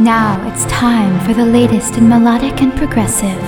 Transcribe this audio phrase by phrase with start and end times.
[0.00, 3.38] Now it's time for the latest in melodic and progressive.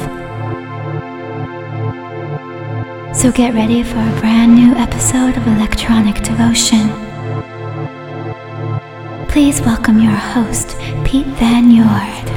[3.17, 6.91] So get ready for a brand new episode of Electronic Devotion.
[9.29, 10.77] Please welcome your host,
[11.07, 12.29] Piet van Noord.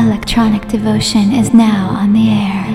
[0.00, 2.67] Electronic Devotion is now on the air.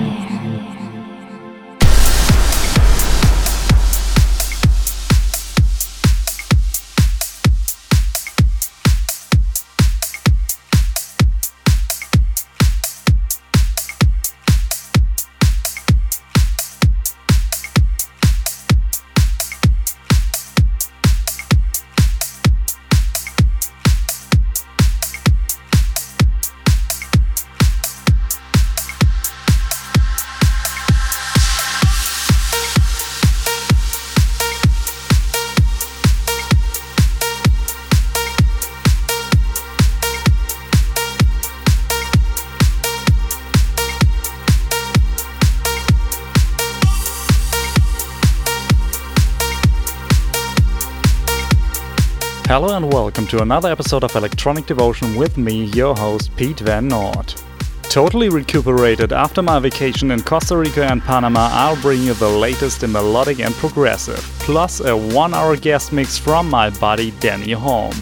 [53.44, 57.38] Another episode of Electronic Devotion with me, your host, Piet van Noord.
[57.82, 62.84] Totally recuperated after my vacation in Costa Rica and Panama, I'll bring you the latest
[62.84, 67.92] in melodic and progressive, plus a one hour guest mix from my buddy Dany Holm.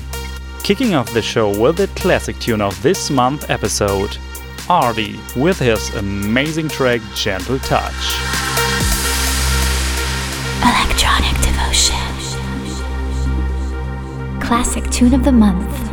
[0.62, 4.16] Kicking off the show with the classic tune of this month episode,
[4.70, 8.51] Arty with his amazing track Gentle Touch.
[14.52, 15.91] Classic Tune of the Month.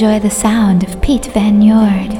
[0.00, 2.17] Enjoy the sound of Piet van Noord.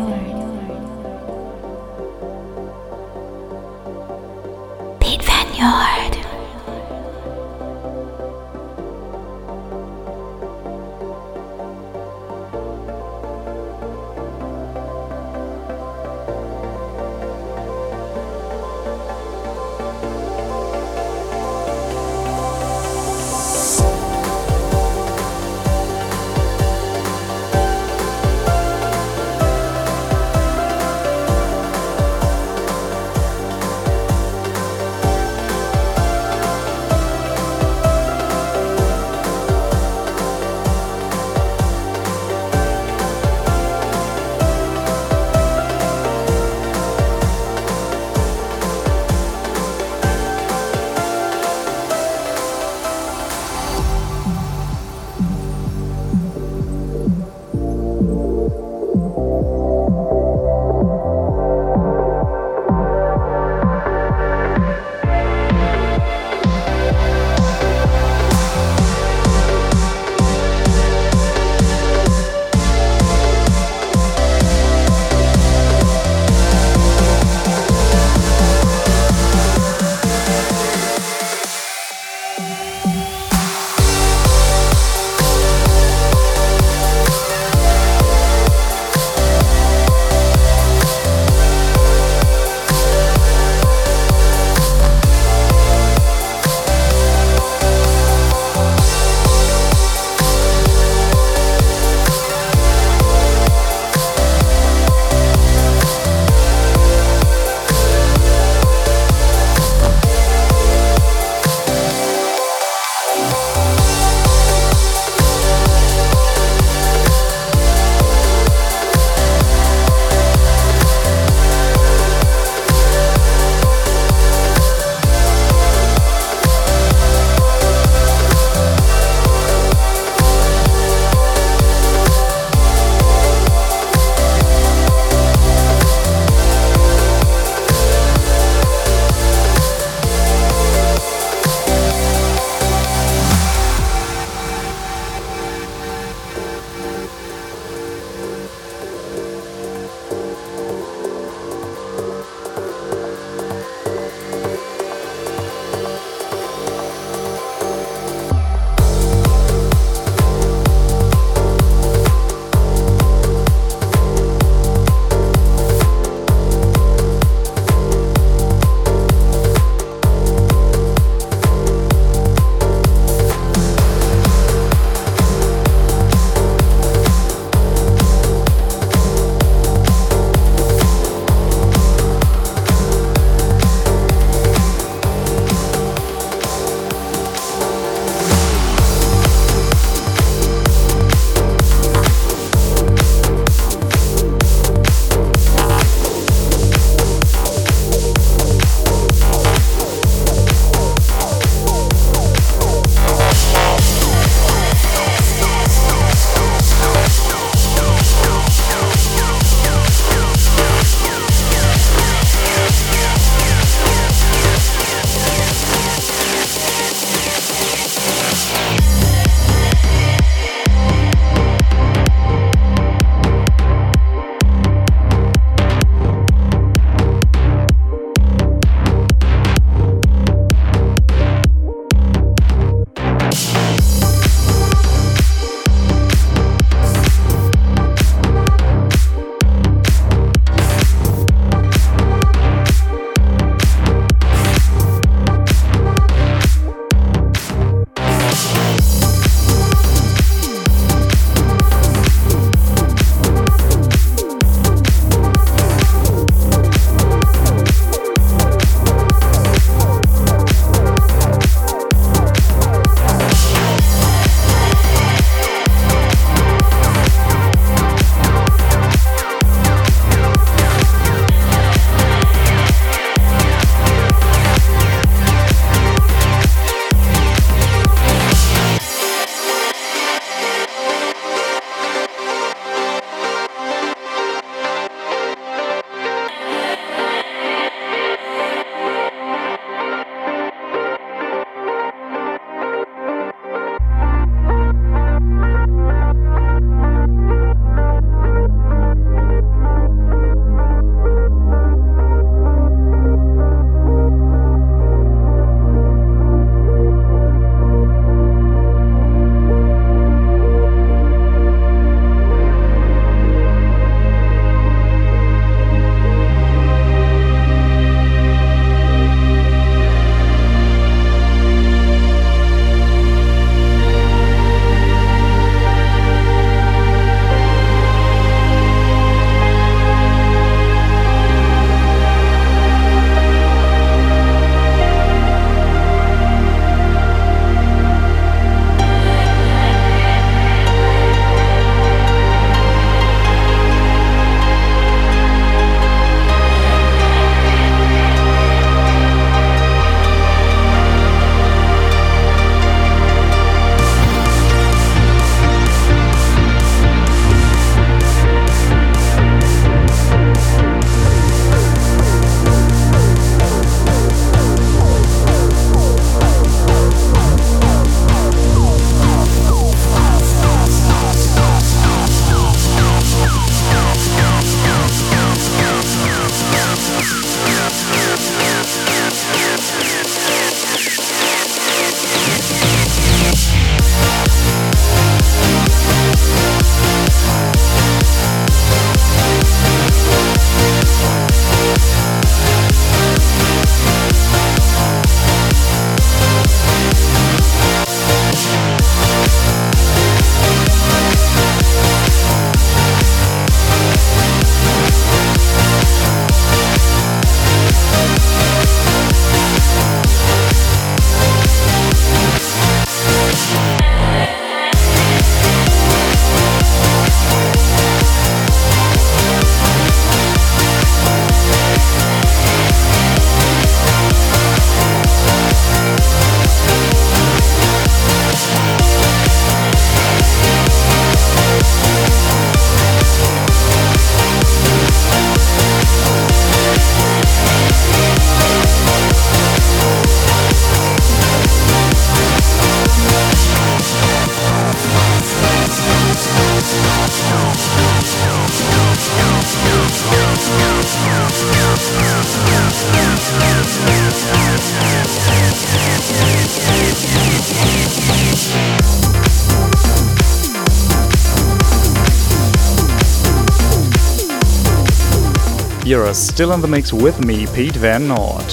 [466.12, 468.49] Still in the mix with me, Piet van Noord.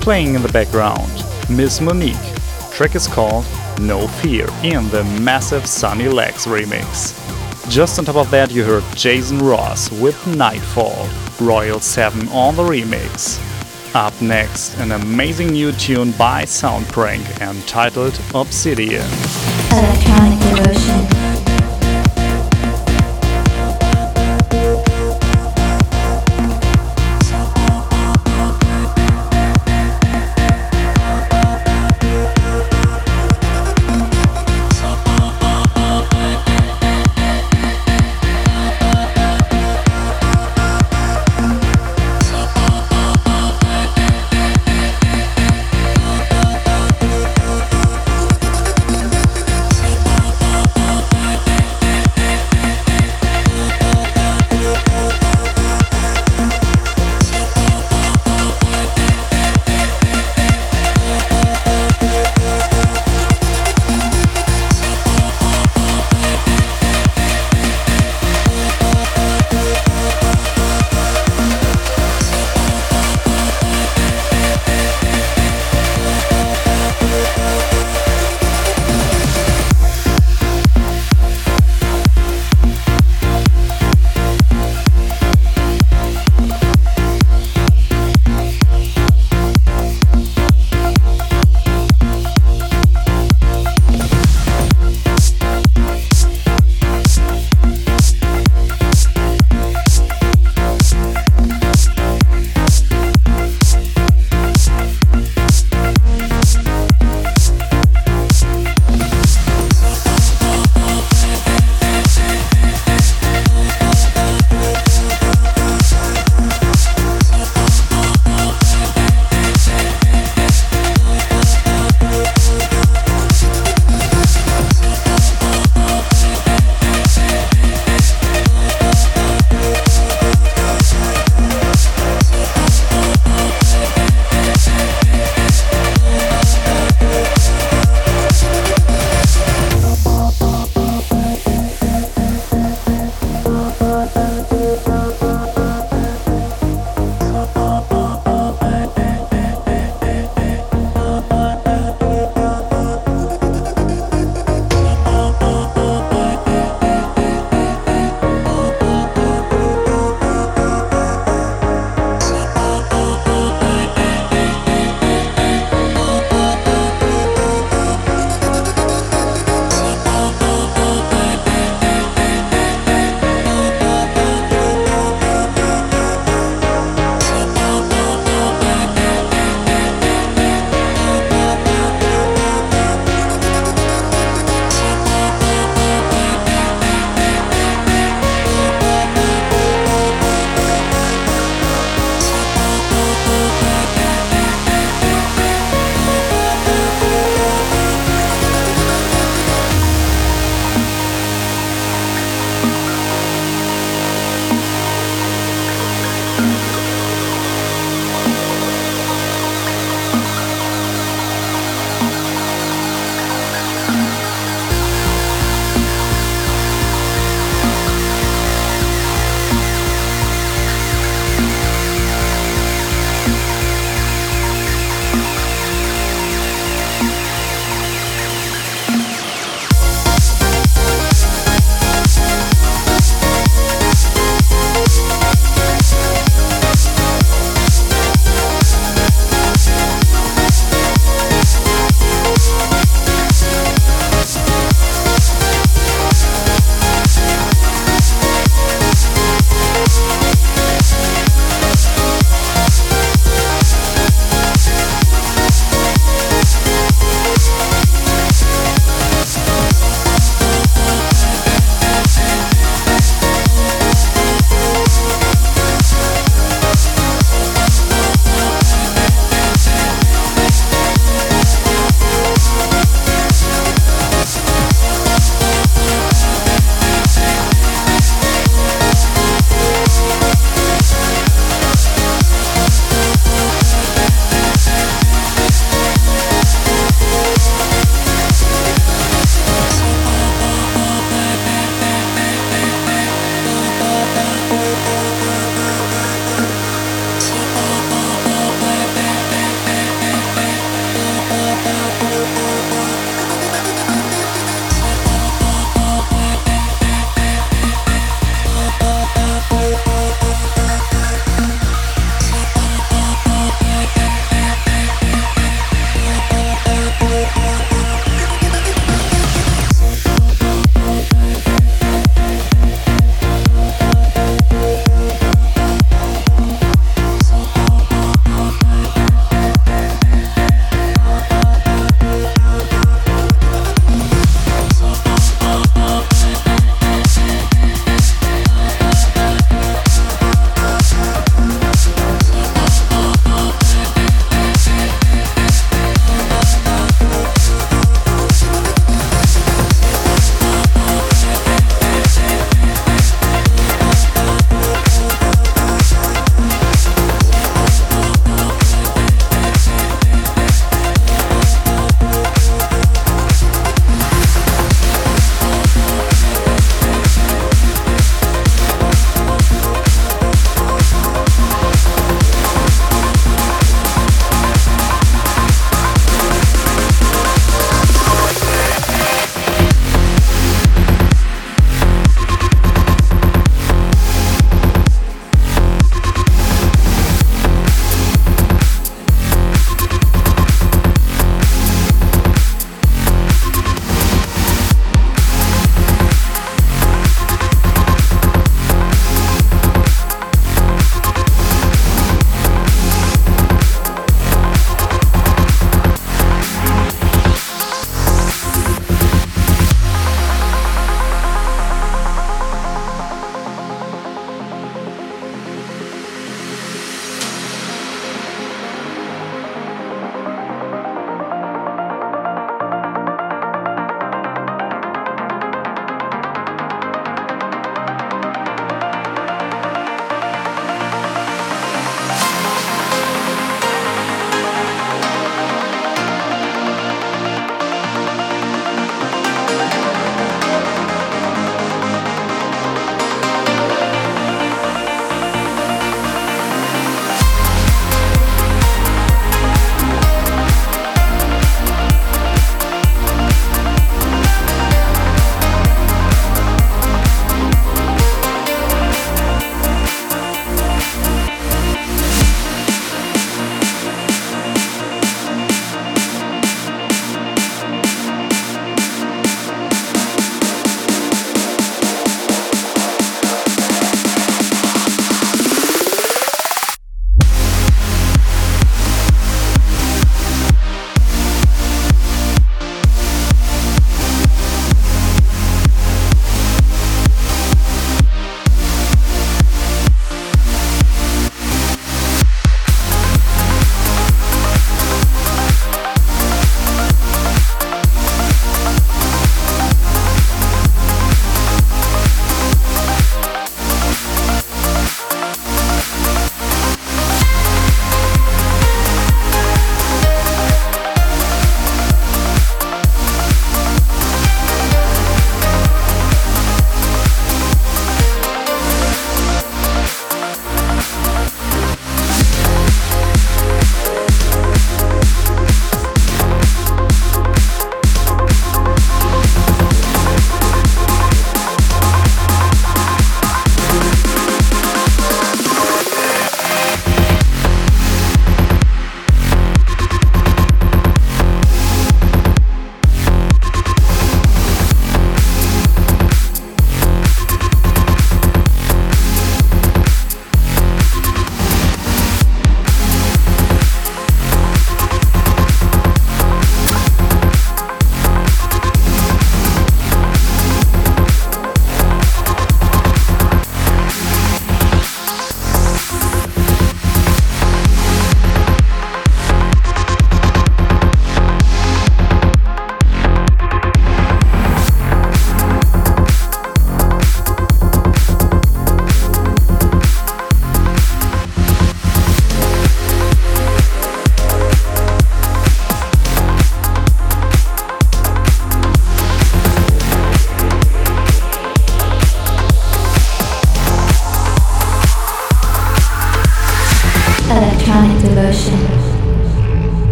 [0.00, 1.10] Playing in the background,
[1.48, 2.16] Miss Monique.
[2.70, 3.44] Track is called
[3.80, 7.16] No Fear in the massive Sunny Lax remix.
[7.70, 11.08] Just on top of that, you heard Jason Ross with Nightfall,
[11.40, 13.38] Royal 7 on the remix.
[13.94, 19.08] Up next, an amazing new tune by Soundprank entitled Obsidian.
[19.72, 20.29] Electronic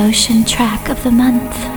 [0.00, 1.69] Devotion track of the month.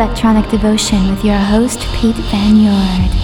[0.00, 3.19] Electronic Devotion with your host, Piet van Noord.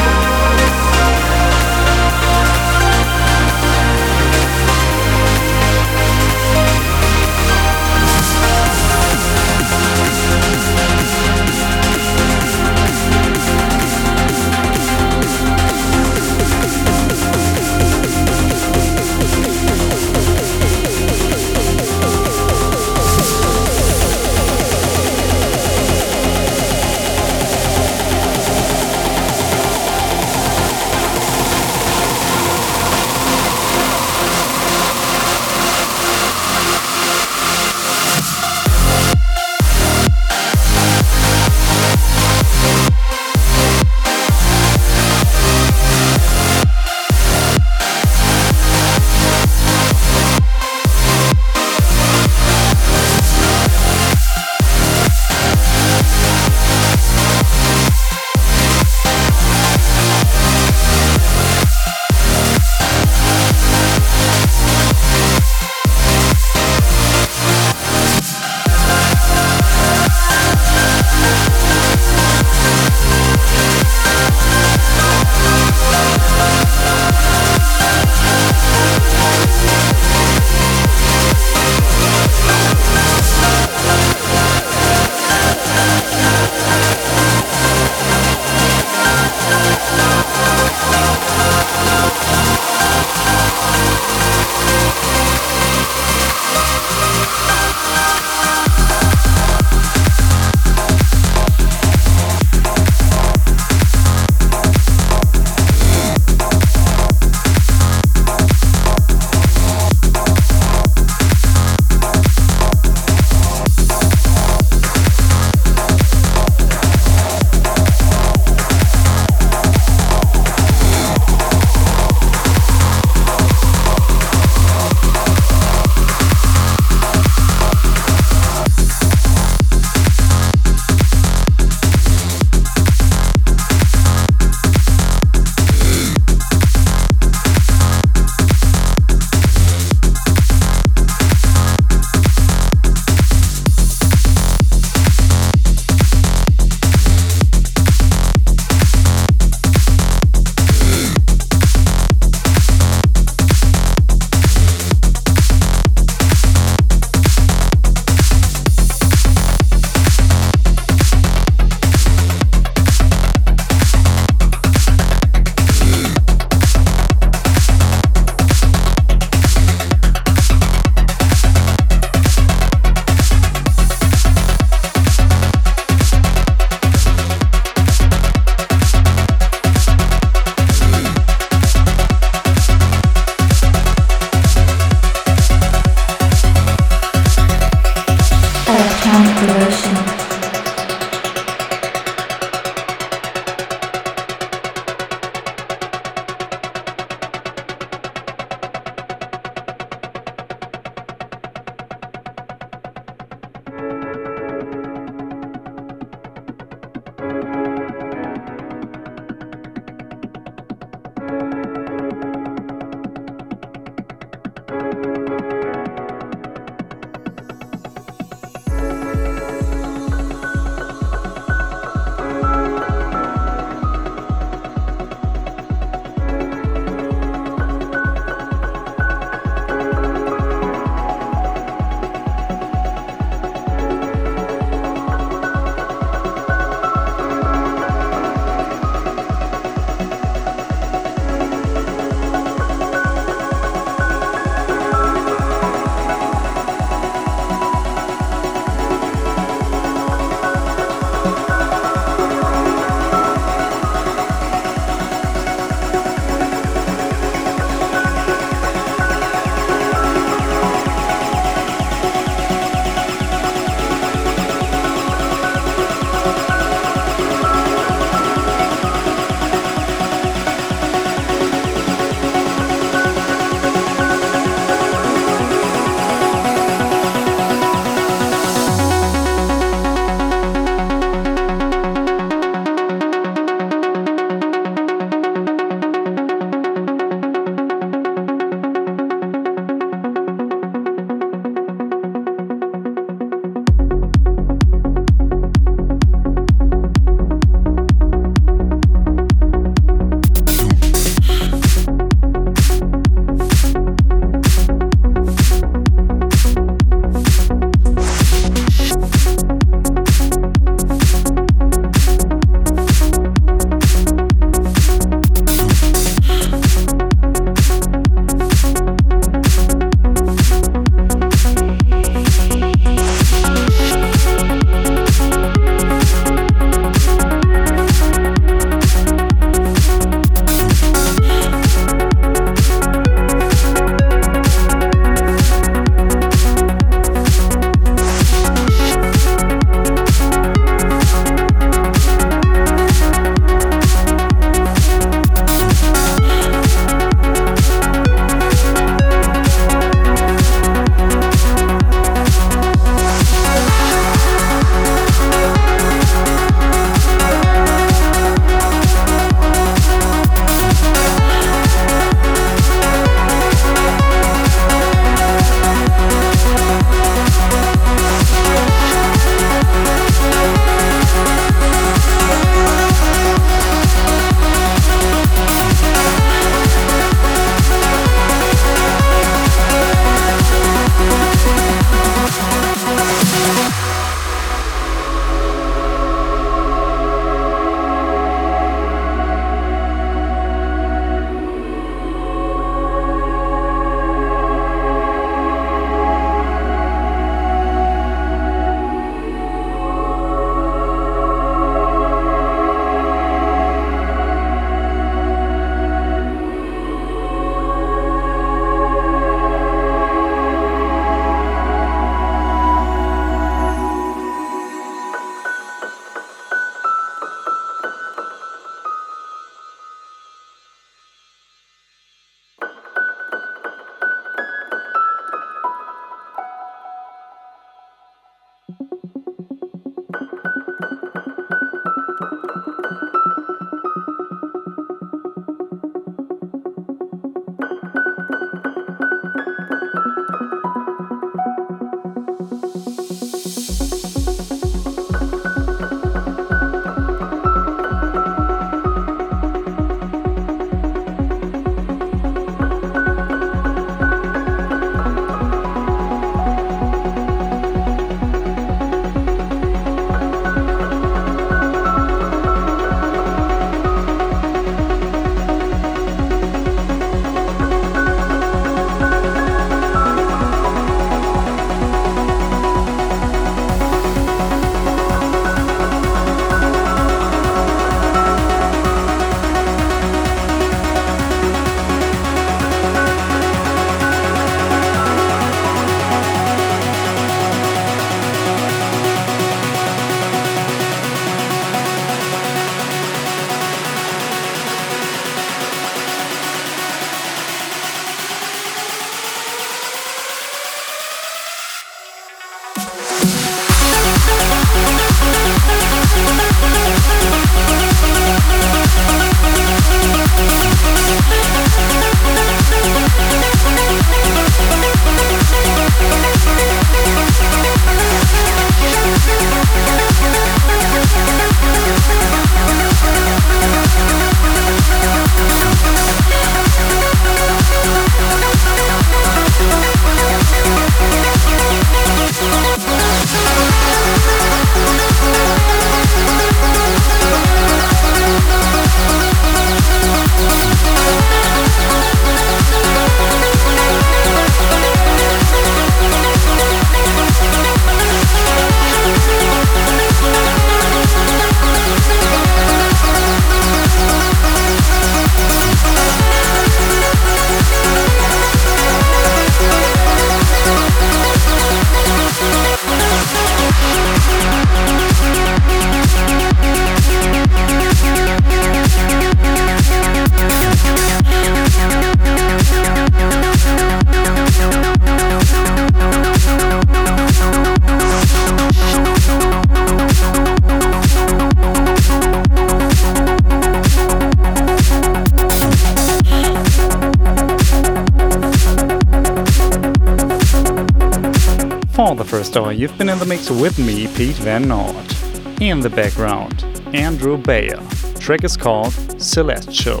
[593.28, 595.60] Mix with me, Piet van Noord.
[595.60, 596.64] In the background,
[596.94, 597.78] Andrew Bayer.
[598.18, 600.00] Track is called Celestial.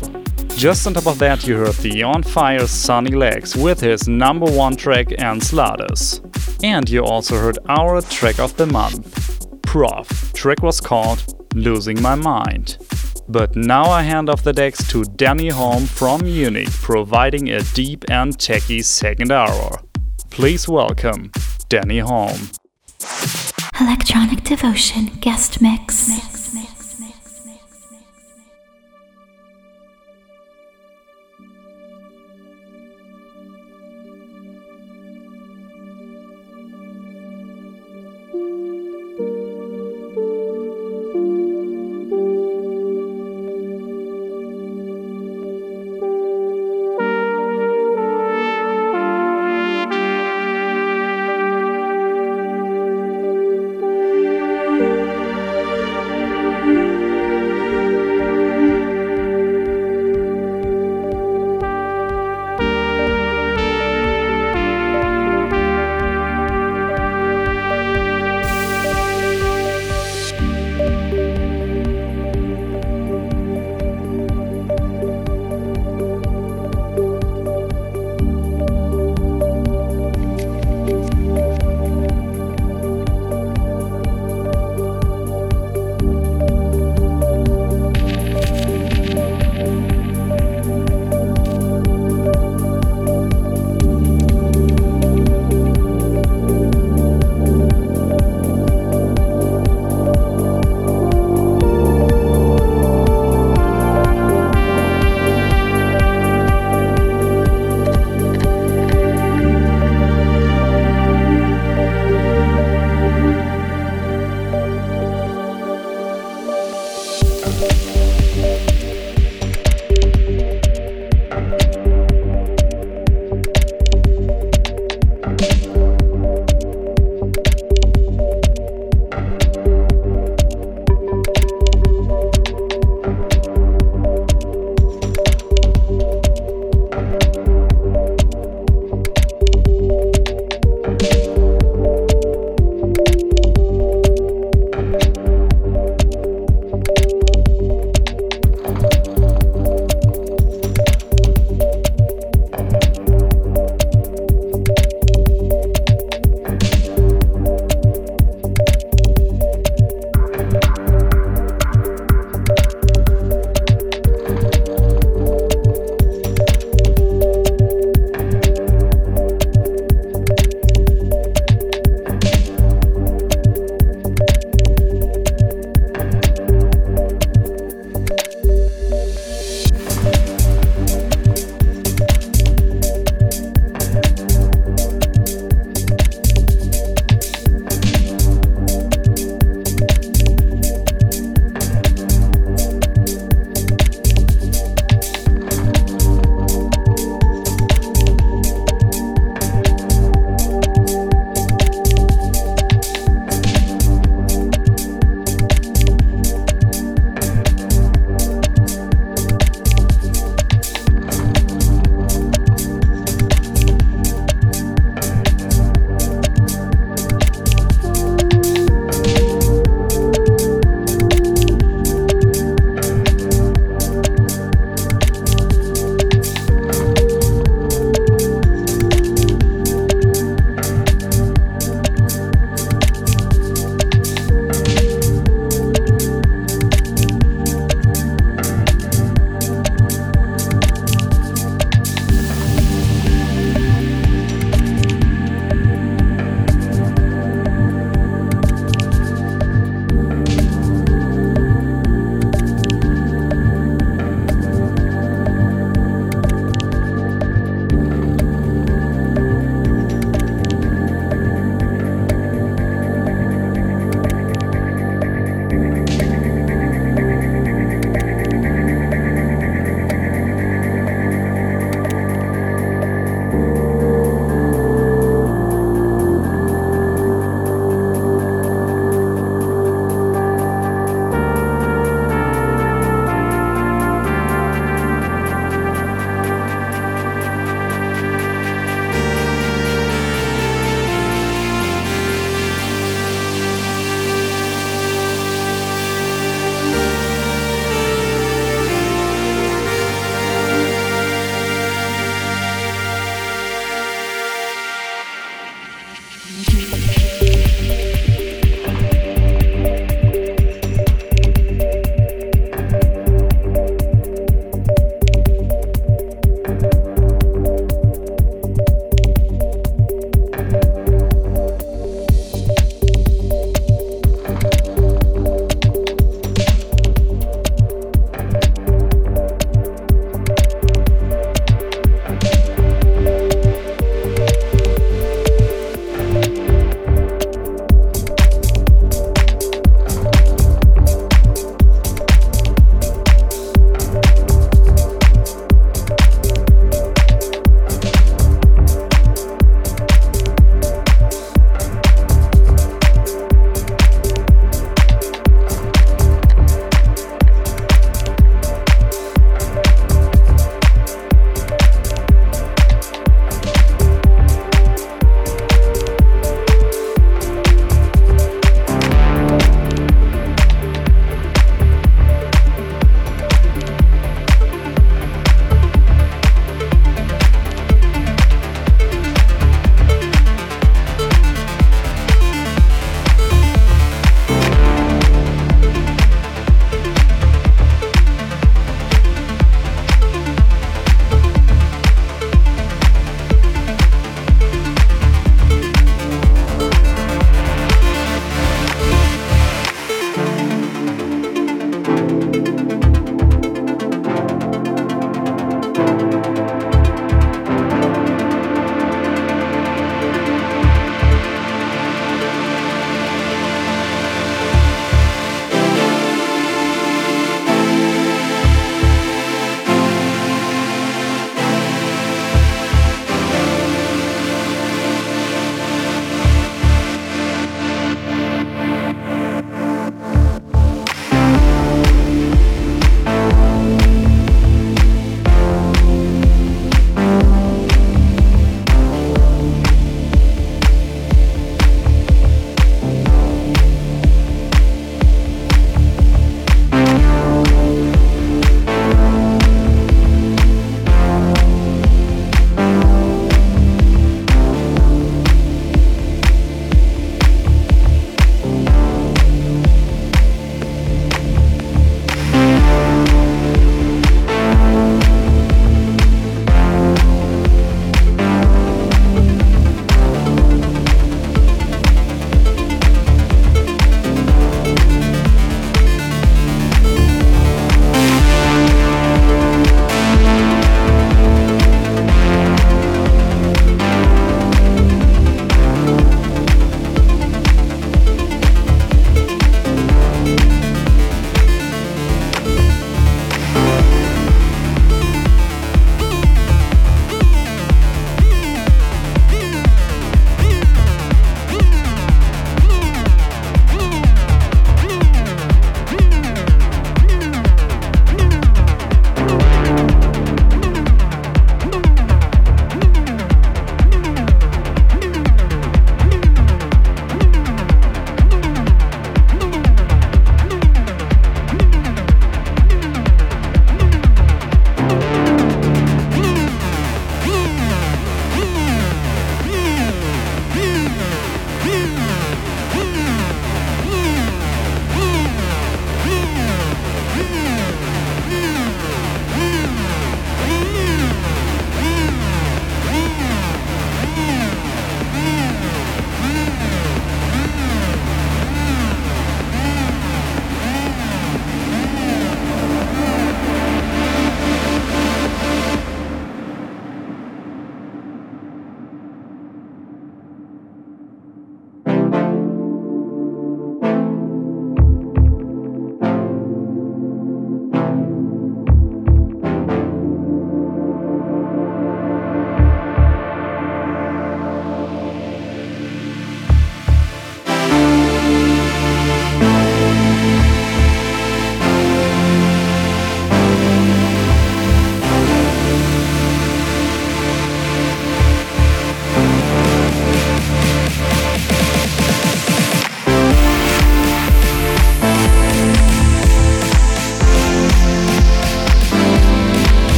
[0.56, 4.50] Just on top of that, you heard the On Fire Sunny Lax with his number
[4.50, 6.22] one track Enceladus.
[6.62, 10.32] And you also heard our track of the month, Prof.
[10.32, 11.22] Track was called
[11.54, 12.78] Losing My Mind.
[13.28, 18.06] But now I hand off the decks to Dany Holm from Munich, providing a deep
[18.08, 19.82] and techy second hour.
[20.30, 21.30] Please welcome
[21.68, 22.57] Dany Holm.
[23.88, 26.08] Electronic Devotion Guest Mix.
[26.08, 26.27] mix.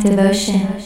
[0.00, 0.77] Devotion.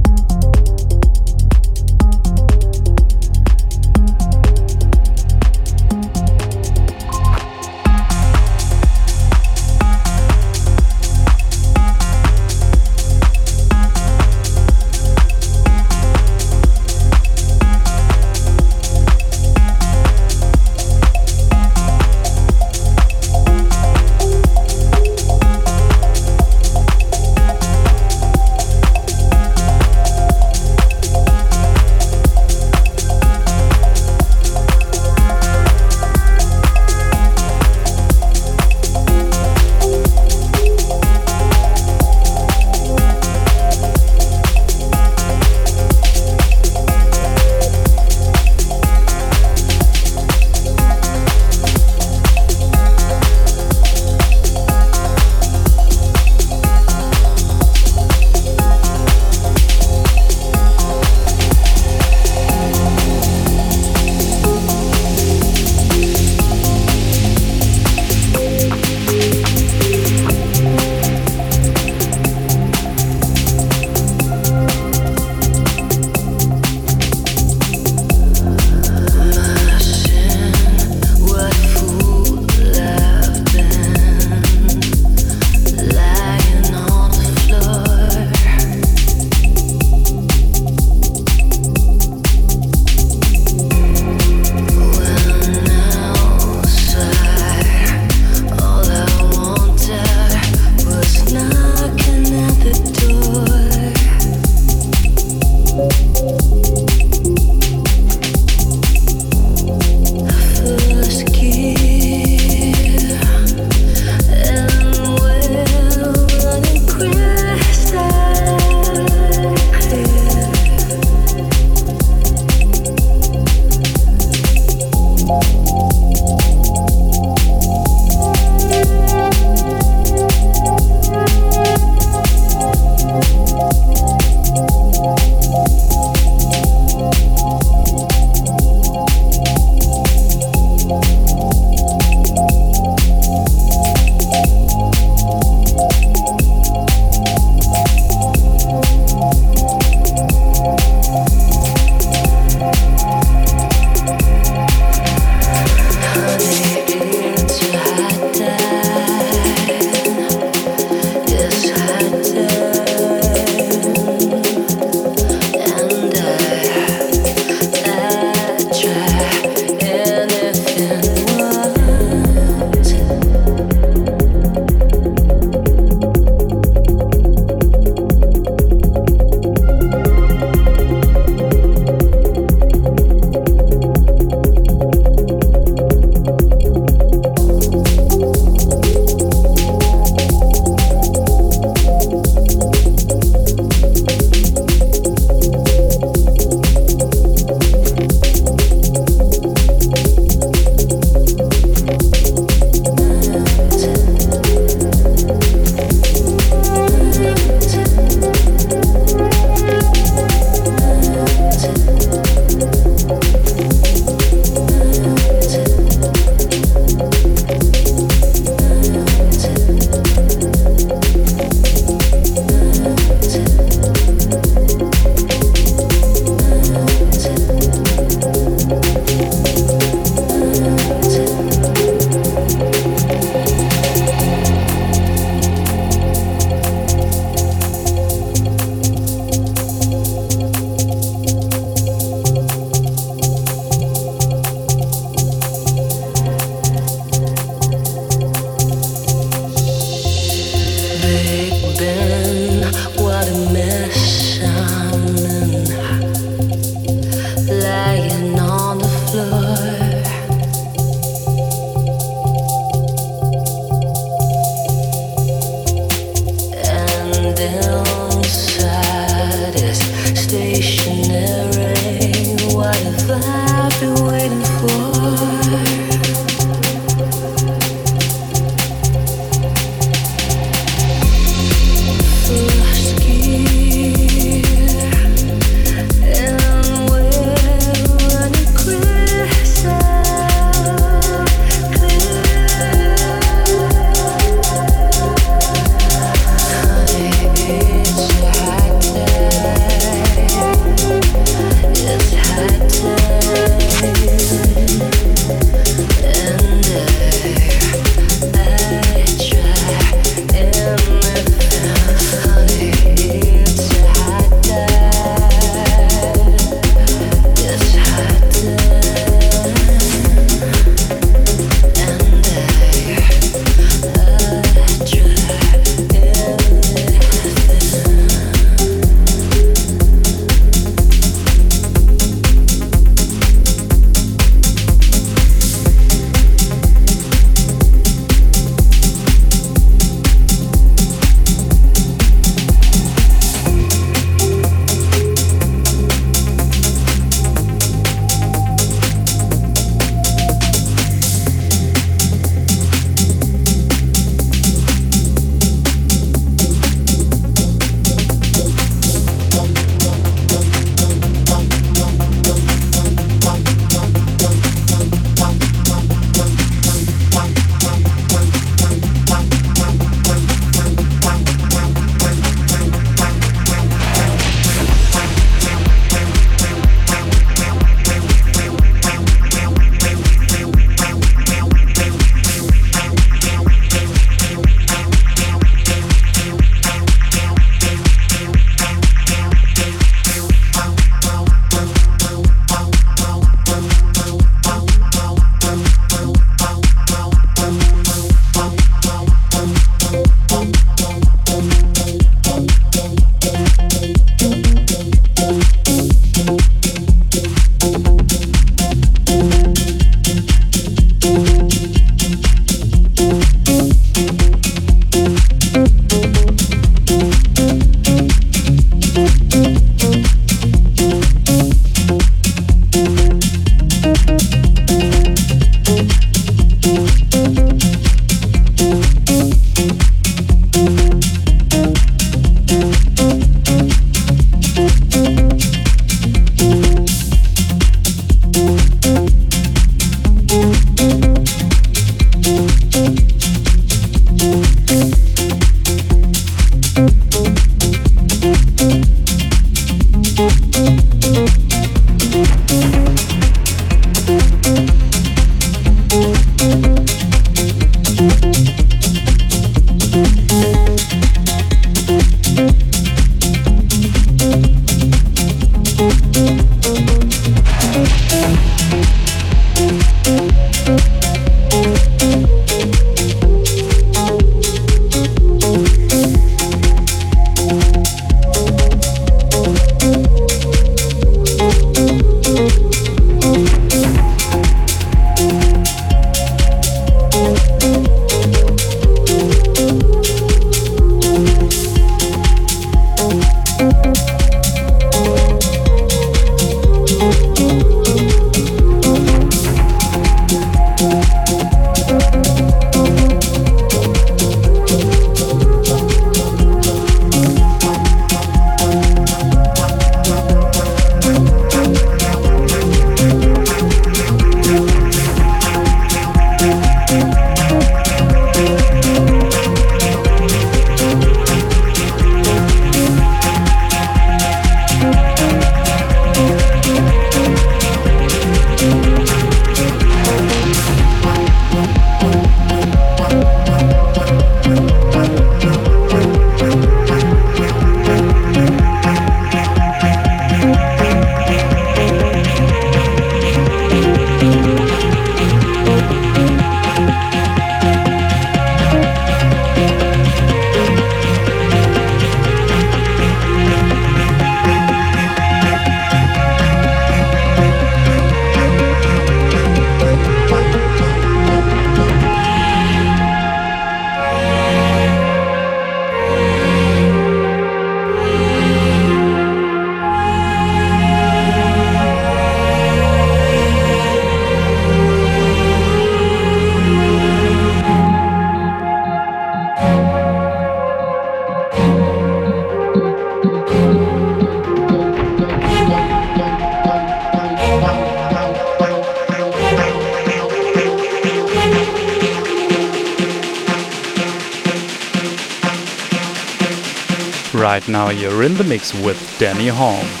[598.61, 600.00] Mix with Dany Holm.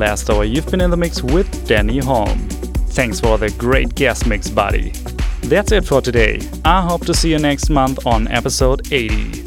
[0.00, 2.38] Last hour, you've been in the mix with Dany Holm.
[2.96, 4.92] Thanks for the great guest mix, buddy.
[5.42, 6.40] That's it for today.
[6.64, 9.44] I hope to see you next month on episode 80.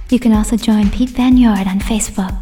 [0.08, 2.37] You can also join Piet van Noord on Facebook.